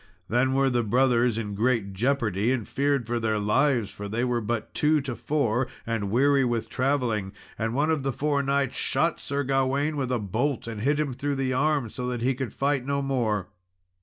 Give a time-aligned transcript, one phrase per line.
[0.29, 4.41] Then were the brothers in great jeopardy, and feared for their lives, for they were
[4.41, 9.19] but two to four, and weary with travelling; and one of the four knights shot
[9.19, 12.51] Sir Gawain with a bolt, and hit him through the arm, so that he could
[12.51, 13.49] fight no more.